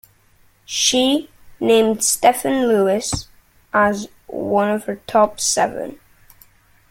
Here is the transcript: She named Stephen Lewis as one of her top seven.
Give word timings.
She 0.65 1.29
named 1.59 2.03
Stephen 2.03 2.67
Lewis 2.67 3.27
as 3.71 4.07
one 4.25 4.67
of 4.71 4.85
her 4.85 4.95
top 5.05 5.39
seven. 5.39 5.99